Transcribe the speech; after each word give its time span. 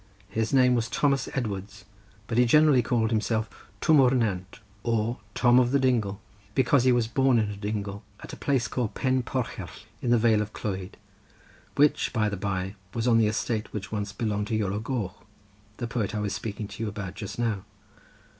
His 0.29 0.51
name 0.51 0.73
was 0.73 0.89
Thomas 0.89 1.29
Edwards, 1.35 1.85
but 2.25 2.39
he 2.39 2.45
generally 2.45 2.81
called 2.81 3.11
himself 3.11 3.67
Twm 3.81 3.99
o'r 3.99 4.15
Nant, 4.15 4.59
or 4.81 5.19
Tom 5.35 5.59
of 5.59 5.69
the 5.69 5.77
Dingle, 5.79 6.19
because 6.55 6.85
he 6.85 6.91
was 6.91 7.07
born 7.07 7.37
in 7.37 7.51
a 7.51 7.55
dingle, 7.55 8.01
at 8.19 8.33
a 8.33 8.35
place 8.35 8.67
called 8.67 8.95
Pen 8.95 9.21
Porchell 9.21 9.69
in 10.01 10.09
the 10.09 10.17
vale 10.17 10.41
of 10.41 10.53
Clwyd—which, 10.53 12.13
by 12.13 12.29
the 12.29 12.35
bye, 12.35 12.73
was 12.95 13.07
on 13.07 13.19
the 13.19 13.27
estate 13.27 13.71
which 13.71 13.91
once 13.91 14.11
belonged 14.11 14.47
to 14.47 14.55
Iolo 14.57 14.79
Goch, 14.81 15.23
the 15.77 15.85
poet 15.85 16.15
I 16.15 16.19
was 16.19 16.33
speaking 16.33 16.67
to 16.67 16.81
you 16.81 16.89
about 16.89 17.13
just 17.13 17.37
now. 17.37 17.63